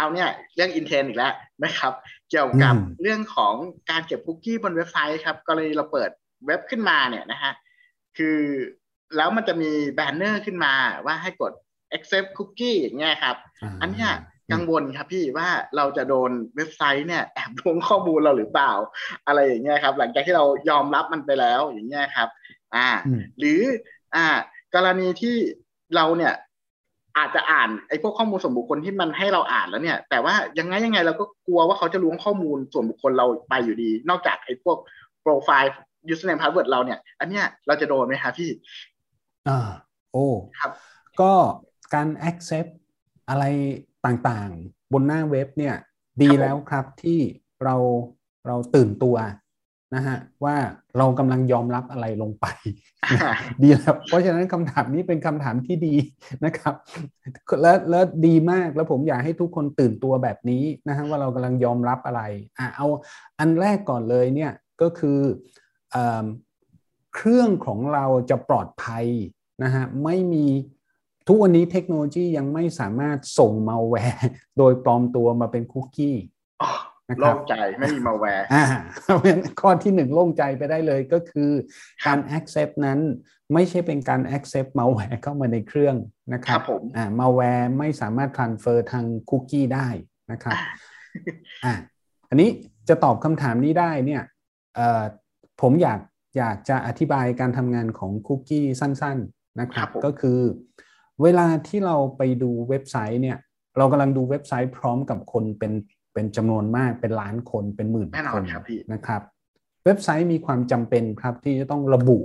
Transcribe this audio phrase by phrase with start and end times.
[0.00, 1.32] ราวเนี้ยเรื่องอินเทนอีกแล้ว
[1.64, 1.92] นะครับ
[2.30, 3.54] เกี่ยวกับเรื่องของ
[3.90, 6.10] การเก็บคุกกี้บนเว็บไซต์ครับกรณีเราเปิด
[6.46, 7.52] เว็บขึ้นมาเนี่ยนะฮะ
[8.16, 8.38] คือ
[9.16, 10.74] แล้วมันจะมีแบนเนอร์ขึ้นมา
[11.06, 11.52] ว่าให้กด
[11.96, 13.36] accept cookie อย่างเงี้ยครับ
[13.82, 14.10] อันเนี้ย
[14.52, 18.72] กังวลครับพี่ว่าเราจะโดนเว็บไซต์เนี่ยแอบล้วงข้อมูลเราหรือเปล่า
[19.26, 22.28] อะไรอย่างเงี้ยครับ หลังจากที่เรายอมรับมันไปแล้วอย่างเงี้ยครับ
[22.74, 22.88] อ่า
[23.38, 23.60] หรือ
[24.14, 24.26] อ่า
[24.74, 25.36] กรณีที่
[25.96, 26.34] เราเนี่ย
[27.18, 34.76] อาจจะอ่านไอ้พวกข้อมูลส่วนบุคคลที่มันให้เราอ่านแล้วเนี่ย แต่ว่ายังไงยังไงเราก็กลัวว่าเขาจะล้วงข้อมูลส่วนบุคคลเราไปอยู่ดี นอกจากไอ้พวก
[35.22, 35.72] โปรไฟล์
[36.12, 38.50] username password เราเนี่ย อันเนี้ยเราจะโดนไหมครับพี่
[39.48, 39.68] อ่า
[40.12, 40.26] โอ้
[40.58, 40.70] ครับ
[41.20, 41.32] ก็
[41.94, 42.70] การ accept
[43.28, 43.44] อะไร
[44.06, 45.76] ต่างๆ บนหน้าเว็บเนี่ย
[46.22, 47.18] ดีแล้วครับที่
[47.64, 47.76] เรา
[48.46, 49.16] เราตื่นตัว
[49.94, 50.56] นะฮะว่า
[50.98, 52.46] เรากำลังยอมรับอะไรลงไป
[53.62, 55.94] ดีแล้วเพราะฉะนั้นคำถามนี้เป็นคำถามที่ดี
[56.44, 56.74] นะครับ
[57.62, 62.22] และและดีมากแล้วผมอยากให้ทุกคนตื่นตัวแบบนี้นะฮะว่าเรากำลังยอมรับอะไร
[62.58, 62.86] อะเอา
[63.38, 65.18] อันแรกก่อนเลยเนี่ยก็คือ
[65.92, 65.96] เอ
[67.14, 69.06] เครื่องของเราจะปลอดภัย
[69.62, 70.46] นะฮะไม่มี
[71.28, 76.16] ทุกวันนี้เทคโนโลยียังไม่สามารถส่งมาแวร์โดยปลอมตัวมาเป็นคุกกี้
[77.18, 78.64] โล่งใจไม่มีมาแวร์อ่า
[79.60, 81.50] ข้อที่หนึ่งโล่งใจไปได้เลยก็คือ
[82.06, 82.98] การ accept นั้น
[83.54, 85.96] ไม่ใช่เป็นการ accept มาแวร์เข้ามาในเครื่อง
[86.32, 89.88] นะครับครับผมอ่ามาแวร์ไม่สามารถ transfer ทางคุกกี้ได้
[90.32, 90.56] นะครับ
[91.64, 91.74] อ่า
[92.30, 92.48] อันนี้
[92.88, 94.22] จะตอบคำถามนี้ได้เนี่ย
[94.74, 95.02] เอ่อ
[95.60, 96.00] ผมอยาก
[96.38, 100.40] อยากจะอธิบายการทำงานของคุกกี้สั้น ๆนะครับ ก็คือ
[101.22, 103.38] เวลาที่เราไปดูเว็บไซต์เนี่ย
[103.78, 105.72] เรากำลังดูเว็บไซต์พร้อมกับคนเป็น
[106.12, 108.42] เป็นจำนวนมากเป็นล้านคนเป็นหมื่นคน
[108.92, 109.22] นะครับ
[109.84, 112.18] เว็บไซต์มีความจำเป็นครับที่จะต้องระบุ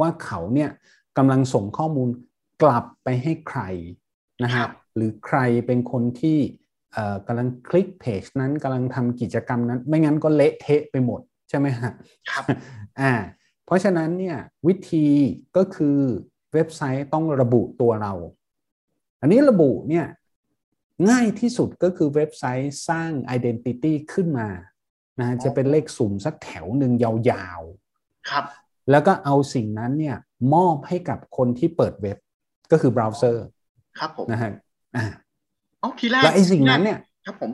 [0.00, 0.70] ว่าเขาเนี่ย
[1.18, 2.08] กำลังส่งข้อมูล
[2.62, 3.60] กลับไปให้ใคร
[4.44, 6.38] นะครับหรือใครเป็นคนที่
[7.26, 11.92] กำลังคลิกเพจนั้นกำลังทำกิจกรรมนั้น ไม่งั้นก็เละเทะไปหมดใช่ไหมฮะ
[12.30, 12.44] ครับ
[13.00, 13.12] อ่า
[13.66, 14.36] เพราะฉะนั้นเนี่ย
[14.66, 15.06] วิธี
[15.56, 15.98] ก็คือ
[16.52, 18.12] เว็บไซต์ต้องระบุตัวเรา
[19.20, 20.06] อันนี้ระบุเนี่ย
[21.10, 24.48] ง่ายที่สุดก็คือเว็บไซต์สร้าง Identity ขึ้นมา
[25.20, 28.44] นะจะเป็นเลขสุ่มสักแถวหนึ่งยาวๆ ครับ
[28.90, 30.16] แล้วก็เอาสิ่งนั้นเนี่ย
[30.54, 32.18] มอบให้กับคนที่เปิดเว็บ
[32.72, 33.46] ก็คือเบราว์เซอร์
[33.98, 34.52] ครับผมนะฮะ
[34.96, 35.04] อ่า
[35.82, 37.50] อ๋อทีแรกแล้วไอ้สิ่งนั้นเนี่ย ครับผม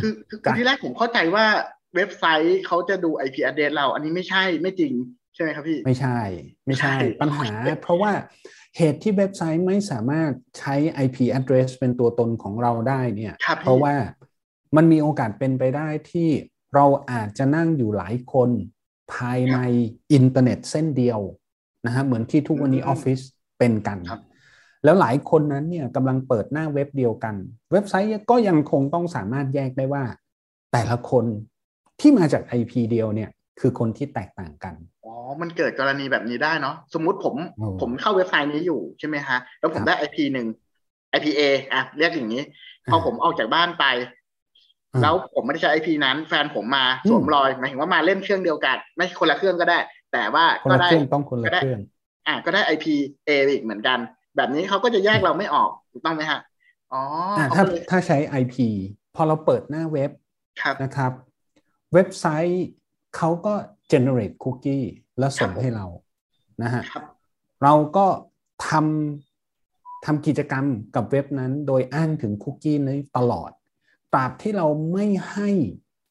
[0.00, 1.46] คือคือทีแรกผมเข้าใจว่า
[1.94, 4.92] เว็บไซต์เขาจะดู IP address เรา อันนี้ไม่ใช่ไม่จริง
[5.34, 6.18] ใช่ไหมครับพี่ ไม่ใช่
[6.66, 7.50] ไม่ใช่ปัญหา
[7.82, 8.12] เพราะว่า
[8.78, 10.74] เหตุที่เว็บไซต์ไม่สามารถใช้
[11.04, 13.94] IP address เป็นตัวตนของเราได้เนี่ย เพราะว่า
[14.76, 16.28] มันมีโอกาสเป็นไปได้ที่
[16.74, 18.50] เราอาจจะนั่งอยู่หลายคน
[19.14, 19.58] ภายใน
[20.12, 21.20] อินเทอร์เน็ตเส้นเดียว
[21.86, 23.20] นะฮะเหมือนที่ทุกวันนี้ออฟฟิศ
[23.58, 23.98] เป็นกัน
[24.84, 27.34] แล้วหลายคนนั้นเนี่ยกำลังเปิดหน้าเว็บเดียวกัน
[27.72, 30.04] เว็บไซต์ก็ยังคงต้องสามารถแยกได้ว่า
[30.72, 31.24] แต่ละคน
[32.00, 34.74] ที่มาจาก IP เดียวเนี่ยคือคนที่แตกต่างกัน
[35.42, 37.34] มันเกิดกรณีแบบนี้ได้เนาะสมมุติผม
[37.80, 40.46] ผมเข้าเว็บไซต์นี้อยู่ใช่ไหมฮะ แล้วผมได้ไอพีหนึ่ง
[41.16, 41.40] IPA
[41.72, 42.42] อะเรียกอย่างนี้
[42.90, 43.84] พอผมออกจากบ้านไป
[45.02, 49.78] แล้วผมไม่ได้ใช้ไอพีนั้น แฟนผมมาสวมรอยหมายถึงว่ามาเล่นเครื่องเดียวกัน ไม่คนละเครื่องก็ได้
[50.12, 51.80] แต่ว่าก็ได้ต้องคนละเครื่อง
[52.28, 52.94] อะก็ได้ไอพี
[53.26, 53.98] เออีกเหมือนกัน
[54.36, 56.40] แบบนี้เขาก็จะแยกเราไม่ออกถูกต้องไหมฮะ
[56.92, 57.02] อ๋อ
[57.56, 58.54] ถ้าถ้าใช้ IP
[59.14, 60.10] พอเราเปิดหน้าเว็บ
[60.82, 61.12] นะครับ
[61.94, 62.66] เว็บไซต์
[63.18, 63.54] เขาก็
[63.92, 64.86] generate cookie
[65.18, 65.86] แล้วส่งให้เรา
[66.62, 66.82] นะฮะ
[67.62, 68.06] เราก็
[68.68, 73.50] ทำทำกิจกรรมกับเว็บนั้น โดยอ้างถึงคุกกี้นี้ตลอด
[74.14, 75.50] ตราบที่เราไม่ให้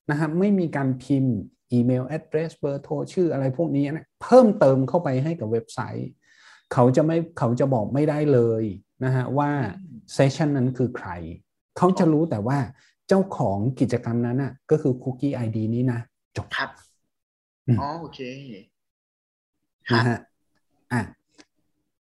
[0.09, 1.35] นะฮะไม่มีการพิมพ์
[1.71, 6.09] อีเมลแอดเดรสเบอร์โทรชื่ออะไรพวกนี้นะเพิ่มเติมเข้าไปให้กับเว็บไซต์
[6.73, 8.63] เขาจะไม่เขาจะบอกไม่ได้เลย
[9.05, 9.51] นะฮะว่า
[10.13, 11.09] เซสชันนั้นคือใคร
[11.77, 12.57] เขาจะรู้แต่ว่า
[13.07, 15.99] เจ้าของกิจกรรมนั้นน่ะก็คือคุกกี้ไอดีนี้นะ
[16.37, 16.69] จบครับ
[17.79, 18.19] อ๋อโอเค
[19.93, 20.19] นะฮะ
[20.93, 21.01] อะ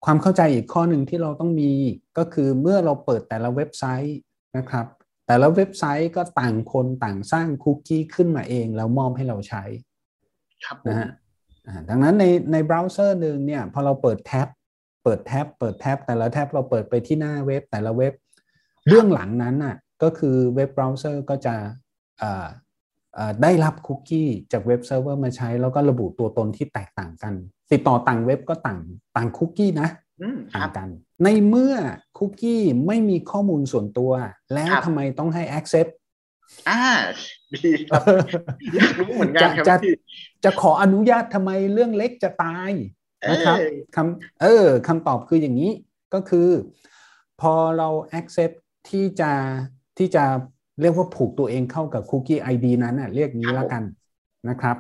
[0.06, 1.72] ความเข้าใจอีกข้อหนึ่งที่เราต้องมี
[2.18, 4.20] ก็คือเมื่อเราเปิดแต่ละเว็บไซต์
[4.58, 4.86] นะครับ
[5.28, 9.64] แต่ละเว็บไซต์ก็ต่างคนต่างสร้างคุกกี้ขึ้นมาเอง แล้วมอบให้เราใช้
[10.66, 11.10] ครับนะฮะ
[11.90, 14.48] ดังนั้นในในเบราว์เซอร์หนึ่งเนี่ยพอเราเปิดแท็บ
[15.04, 18.14] เปิดแท็บเปิดแท็บแต่ละแท็บเราเปิดไปที่หน้าเว็บแต่ละเว็บ
[18.88, 21.56] เบื้องหลังนั้นน่ะก็คือเว็บเบราว์เซอร์ก็จะ
[23.42, 27.34] ได้รับคุกกี้จากเว็บเซิร์ฟเวอร์มาใช้ แล้วก็ระบุตัวตนที่แตกต่างกัน
[27.72, 28.80] ติดต่อต่างเว็บก็ต่าง
[29.16, 29.90] ต่างคุกกี้นะ
[30.56, 30.90] ต่างกัน
[31.24, 31.76] ในเมื่อ
[32.18, 34.12] คุกกี้ไม่มีข้อมูลส่วนตัว
[34.54, 35.92] แล้วทำไมต้องให้ accept
[36.70, 36.82] อ่า
[37.54, 38.02] ดีครับ
[38.76, 39.76] อยากรู้เหมือนกันครับจะ
[40.44, 42.72] จะขออนุญาตทำไมเรื่องเล็กจะตาย
[43.32, 43.58] นะครับ
[43.96, 45.72] คำเออคำตอบคืออย่างนี้
[46.14, 46.50] ก็คือ
[47.42, 47.90] พอเรา
[48.20, 48.56] accept
[48.90, 49.32] ที่จะ
[49.98, 50.24] ที่จะ
[50.82, 53.84] เรียกว่าผูกตัวเองเข้ากับคุกกี้ไอดีนั้นน่ะเรียกนี้แล้วกัน
[54.50, 54.78] นะครับ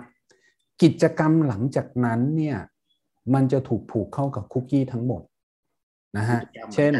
[0.82, 2.58] กิจกรรมหลังจากนั้นเนี่ย
[3.34, 5.22] มันจะถูกผูกเข้ากับคุกกี้ทั้งหมด
[6.18, 6.40] นะฮะ
[6.74, 6.94] เช่น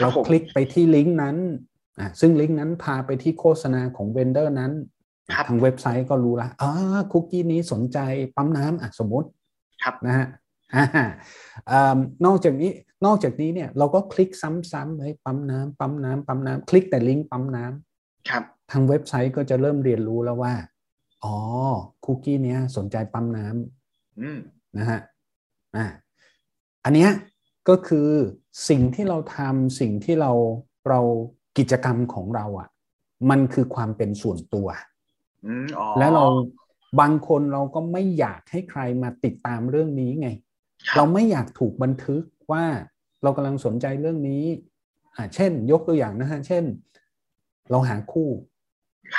[0.00, 1.36] เราคลิกไปที่ลิงก์นั้น
[1.98, 4.72] อ่าซึ่งลิงก์นั้นพาไปที่โฆษณาของ vendor นั้น
[5.46, 6.70] ทางเว็บไซต์ก็รู้ละอ๋อ
[7.12, 7.98] คุกกี้นี้สนใจ
[8.36, 9.28] ปั๊มน้ำอะสมมติ
[10.06, 10.26] นะฮะ
[12.26, 12.70] นอกจากนี้
[13.06, 17.85] นอกจากนี้เนี่ยเราก็คลิกซ้ำๆให้ปั๊มน้ำปั๊มน้ำปั๊มน้ำคลิกแต่ลิงก์ปั๊มน้ำ
[18.30, 20.54] ครับทางเว็บไซต์ก็จะเริ่มเรียนรู้แล้วว่า
[21.24, 21.36] อ๋อ
[22.04, 25.00] คุกกี้เนี้ยสนใจปั๊มน้ำนะฮะ
[25.76, 25.86] อ่า
[26.84, 27.10] อันเนี้ย
[27.68, 28.08] ก็คือ
[28.68, 30.32] สิ่งที่เราทำสิ่งที่เรา
[30.88, 31.00] เรา
[31.58, 32.68] กิจกรรมของเราอะ่ะ
[33.30, 34.68] มันคือความเป็นส่วนตัว
[35.98, 36.24] แล้วเรา
[37.00, 40.28] บางคนเราก็ไม่อยากให้ใครมาติดตามเรื่องนี้ไง
[40.96, 42.22] เราไม่อยากถูกบันทึก
[42.52, 42.64] ว่า
[43.22, 44.44] เรากำลังสนใจเรื่องนี้
[45.16, 46.64] อ่าเช่น ยกตัวอย่างนะฮะ เช่น
[47.70, 48.30] เราหาคู่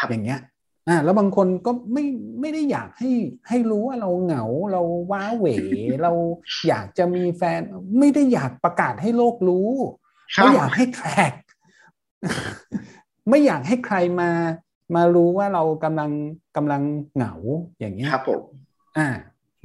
[0.10, 0.42] อย่างเงี้ย
[0.88, 2.06] อ่าแล้วบางคนก็ไม่
[2.42, 3.12] ไม่ได้อยากให้
[3.48, 5.48] ให้รู้ว่าเราเหงาเราว้าเหว
[6.04, 6.14] เรา
[6.68, 7.60] อยากจะมีแฟน
[8.00, 9.70] ไม่ได้อยากประกาศให้โลกรู้
[10.36, 11.34] ไม่อยากให้แทร็ก
[13.30, 14.32] ไม่อยากให้ใครมา
[14.96, 16.12] มารู้ว่าเรากำลัง
[16.56, 16.82] กำลัง
[17.16, 17.34] เหงา
[17.80, 18.42] อย่างเงี้ยครับผม
[18.98, 19.08] อ่า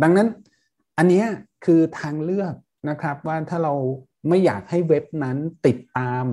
[0.03, 0.29] ดังนั้น
[0.99, 1.25] อันนี้
[1.65, 2.55] คือทางเลือก
[2.89, 3.75] นะครับว่าถ้าเรา
[4.29, 5.37] ไม่อยากให้เว็บนั้น
[5.67, 6.25] ติดตาม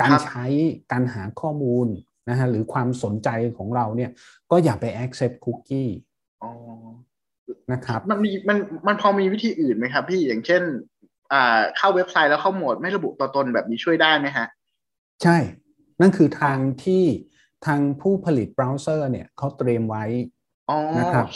[0.00, 0.44] การใช้
[0.92, 1.86] การหาข้อมูล
[2.28, 3.28] นะฮะหรือความสนใจ
[3.58, 4.10] ของเราเนี่ย
[4.50, 5.90] ก็อย่าไป accept cookie
[7.72, 10.62] นะครับ มันมีมันมันพอมีวิธีอื่นไหมครับพี่อย่างเช่น
[11.32, 14.46] อ่าเข้าเว็บไซต์แล้วเข้าโหมดไม่ระบุตัวตนแบบนี้ช่วยได้ไหมฮะ
[15.22, 15.36] ใช่
[16.00, 17.04] นั่นคือทางที่
[17.66, 20.04] ทางผู้ผลิตเบราว์เซอร์เนี่ยเขาเตรียมไว้
[20.98, 21.26] นะครับ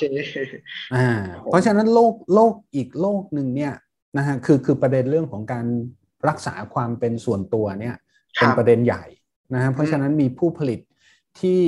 [0.95, 1.09] อ่า
[1.45, 3.75] เพราะฉะนั้นโลกโลกอีกโลกหนึ่งเนี่ย
[4.17, 5.67] นะฮะคือคือประเด็นเรื่องของการ
[6.29, 7.97] รักษาความเป็นส่วนตัวเนี่ย
[8.35, 9.05] เป็นประเด็นใหญ่
[9.55, 10.81] นะฮะเพราะฉะนั้นมีผู้ผลิต
[11.41, 11.61] ที่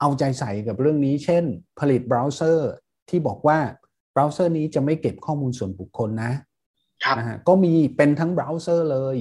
[0.00, 1.44] เอาใจใส่กับเรื่องนี้ เช่น
[1.80, 2.70] ผลิตเบราว์เซอร์
[3.08, 3.58] ที่บอกว่า
[4.12, 6.32] เบราว์เซอร์นี้จะไม่เก็บข้อมูลส่วนบุคคลนะ
[7.18, 9.16] นะฮะก็มีเป็นทั้งเบราว์เซอร์เลย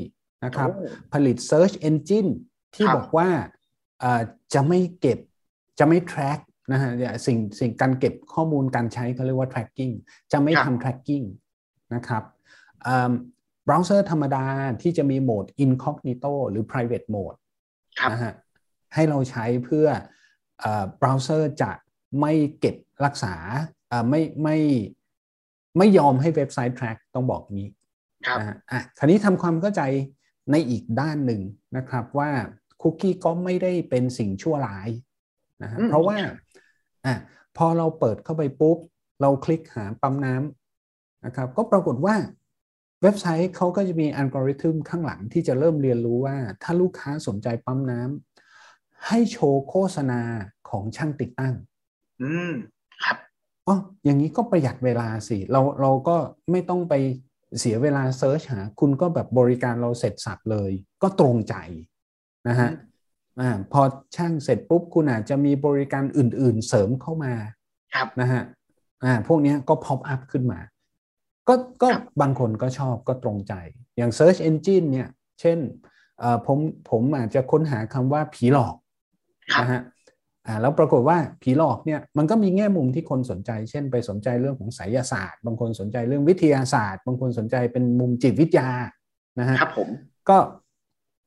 [0.46, 0.70] นะครับ
[1.14, 2.32] ผลิต Search Engine
[2.76, 3.30] ที่บอกว่า
[4.54, 5.20] จะไม่เก็บ
[5.80, 6.40] จะไม่ track
[6.72, 6.92] นะฮะ
[7.26, 9.94] สิ่งสิ่งการเก็บข้อมูลการใช้เขาเรียกว่า tracking
[10.32, 11.26] จะไม่ทำ tracking
[11.96, 12.24] นะครับ
[13.66, 14.46] เบราว์เซอร์ธรรมดา
[14.82, 17.38] ที่จะมีโหมด incognito หรือ private mode
[18.12, 18.34] นะฮะ
[18.94, 19.88] ให้เราใช้เพื่อ
[20.62, 21.72] เบราว์เซอร์จะ
[22.22, 22.76] ไม่เก็บ
[23.06, 23.36] รักษา
[24.10, 24.58] ไม่ไม่
[25.78, 27.70] ไม่ยอมให้เว็บไซต์ track ต้องบอกงี้
[28.28, 28.40] ครับ
[28.72, 29.82] อะคราวนี้ทำความเข้าใจ
[30.52, 31.42] ในอีกด้านหนึ่ง
[31.78, 32.30] นะครับว่า
[32.82, 34.90] คุกกี้ก็ไม่ได้เป็นสิ่งชั่วร้าย
[35.64, 36.18] นะฮะเพราะว่า
[37.06, 37.16] อะ
[37.58, 38.78] พอเราเปิดเข้าไปปุ๊บ
[39.22, 42.16] เราคลิกหาปั๊มน้ำนะครับ ก็ปรากฏว่า
[43.06, 50.22] เว็บไซต์เขาก็จะมีอัลกอริทึมข้างหลังที่จะเริ่มเรียนรู้ว่าถ้าลูกค้าสนใจปั๊มน้ำให้โชว์โฆษณา
[50.70, 51.54] ของช่างติดตั้ง
[52.22, 52.54] อืม
[53.04, 53.18] ครับ
[53.68, 53.76] อ๋อ
[54.06, 56.18] อย่างนี้ก็ประหยัดเวลาสิ เราเราก็
[56.52, 56.94] ไม่ต้องไป
[57.60, 60.72] เสียเวลาเซิร์ชหา คุณก็แบบบริการเราเสร็จสับเลย
[61.02, 61.56] ก็ตรงใจ
[62.48, 62.70] นะฮะ
[63.42, 63.82] อ่าพอ
[64.16, 67.34] ช่างเสร็จปุ๊บคุณอาจจะมีบริการอื่น ๆ เสริมเข้ามา
[67.94, 68.42] ครับนะฮะ
[69.04, 70.60] อ่าพวกนี้ก็พ pop up ขึ้นมา
[71.48, 71.88] ก็ก็
[72.22, 73.54] บางคนก็ชอบก็ตรงใจ
[73.98, 75.10] อย่าง Search Engine เนี่ย
[75.42, 75.58] เช่น
[76.46, 76.58] ผม
[76.90, 78.76] ผมอาจจะค้นหาคำว่าผีหลอก
[79.62, 79.82] นะฮะ
[80.48, 88.70] อ่าแล้วปรากฏว่าผีหลอกเนี่ยมันก็มีแง่มุมที่คนสนใจ เช่น ไปสนใจเรื่องของไสยศาสตร์ บางคนสนใจเรื่องวิทยาศาสตร์ บางคนสนใจเป็นมุมจิตวิทยา
[89.40, 89.90] นะฮะครับผม
[90.30, 90.38] ก็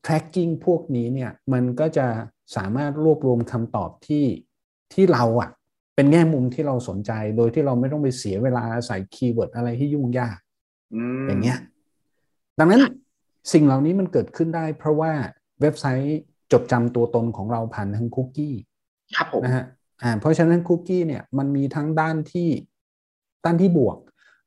[0.07, 2.07] tracking พวกนี้เนี่ยมันก็จะ
[2.57, 4.25] สามารถรวบรวมคำตอบที่
[4.93, 5.51] ที่เราอะ
[5.99, 10.39] เป็นแง่มุมที่เราสนใจโดยที่เราไม่ต้องไปเสียเวลาใส่ keyword อะไรที่ยุ่งยาก
[11.27, 11.59] อย่างเงี้ย
[12.59, 12.83] ดังนั้น
[13.53, 15.13] สิ่งเหล่านี้มันเกิดขึ้นได้ เพราะว่า
[15.61, 16.19] เว็บไซต์
[16.53, 18.55] จดจำตัวตนของเราผ่านทางคุกกี้
[19.17, 19.65] ครับผมนะฮะ
[20.03, 22.49] อ่าเพราะฉะนั้นคุกกี้เนี่ยมันมีทั้งด้านที่
[23.45, 23.99] ด้านที่บวก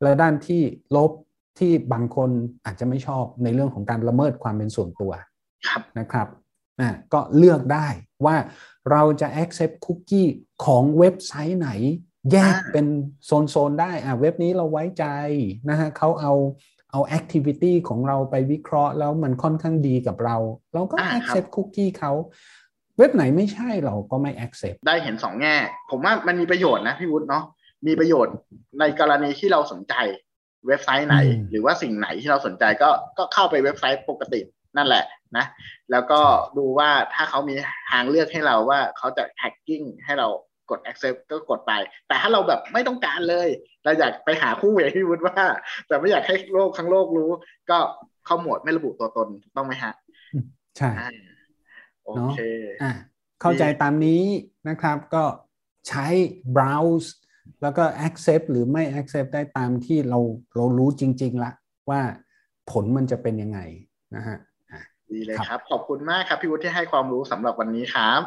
[0.01, 0.61] และด้านที่
[0.95, 1.11] ลบ
[1.59, 2.29] ที่บางคน
[2.65, 5.11] อาจจะไม่ชอบในเรื่องของการละเมิดความเป็นส่วนตัว
[5.99, 6.27] นะครับ
[6.79, 7.87] อ่าก็เลือกได้
[8.25, 8.35] ว่า
[8.91, 10.29] เราจะ accept cookie
[10.65, 11.71] ของเว็บไซต์ไหน
[12.31, 12.85] แยกเป็น
[13.25, 15.05] โซน ๆ ได้อะเว็บนี้เราไว้ใจ
[15.69, 16.33] นะฮะเขาเอา
[16.91, 20.37] เอา activity ของเราไปวิเคราะห์ แล้วมันค่อนข้างดีกับเรา
[20.73, 22.11] เราก็ accept cookie เขา
[22.97, 25.55] เว็บไหนไม่ใช่เราก็ไม่ accept ได้เห็นสองแง่
[25.89, 27.43] ผมว่ามันมีประโยชน์นะพี่วุฒิเนาะ
[27.87, 28.35] มีประโยชน์
[28.79, 29.95] ในกรณีที่เราสนใจ
[30.67, 31.17] เว็บไซต์ไหน
[31.49, 34.39] หรือว่าสิ่งไหนที่เราสนใจก็ก็เข้าไปเว็บไซต์ปกติ
[34.77, 35.05] นั่นแหละ
[35.37, 35.45] นะ
[35.91, 36.19] แล้วก็
[36.57, 37.53] ดูว่าถ้าเขามี
[37.91, 40.27] ทางเลือกให้เราว่าเขาจะแฮกกิ้งให้เรา
[40.69, 41.73] กด accept ก็กดไป
[42.07, 43.47] แต่ถ้าเราแบบไม่ต้องการเลย
[43.83, 45.43] เราอยากไปหาคู่อย่างที่วุฒิว่า
[45.87, 47.29] แต่ไม่อยากให้โลกทั้งโลกรู้
[47.69, 47.77] ก็
[48.25, 49.93] เข้าหมวดไม่ระบุตัวตนต้องไหมฮะ
[50.77, 50.91] ใช่
[52.05, 52.37] โอเค
[52.83, 52.91] อะ
[53.41, 54.23] เข้าใจตามนี้
[54.69, 55.23] นะครับก็
[55.87, 56.07] ใช้
[56.55, 57.09] browse
[57.61, 60.19] แล้วก็ accept หรือไม่ accept ได้ตามที่เรา
[60.55, 61.51] เรารู้จริง ๆ ละ
[61.89, 62.01] ว่า
[62.71, 63.59] ผลมันจะเป็นยังไง
[64.15, 64.37] นะฮะ
[65.13, 68.21] ดีเลยครับ ขอบคุณมากครับพี่วุฒิที่ให้ความรู้สำหรับวันนี้ครับ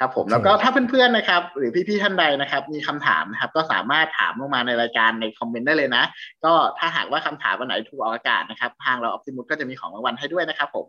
[0.00, 6.04] ครับผมแล้วก็ถ้าเพื่อนๆนะครับ หรือพี่ๆท่านใดนะครับ มีคำถามนะครับ ก็สามารถถามลงมาในรายการในคอมเมนต์ได้เลยนะ
[6.44, 10.86] ก็ถ้าหากว่าคำถามวันไหนถูกออกอากาศนะครับ ทางเราออปติมุสก็จะมีของรางวัลให้ด้วยนะครับ ผม